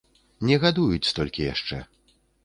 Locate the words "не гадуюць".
0.51-1.09